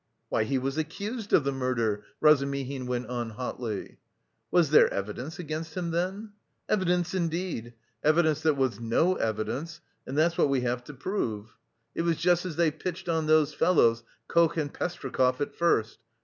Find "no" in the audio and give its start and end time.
8.79-9.13